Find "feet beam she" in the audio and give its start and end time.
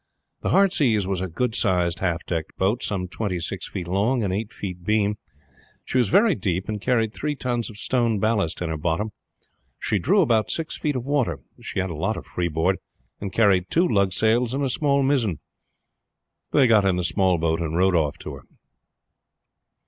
4.51-5.99